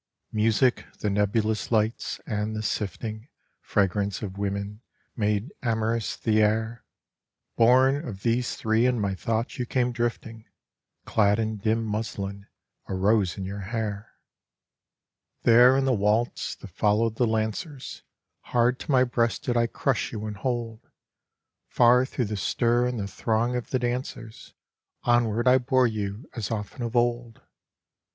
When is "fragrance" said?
3.59-4.23